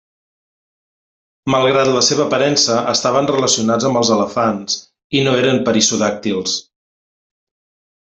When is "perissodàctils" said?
5.69-6.57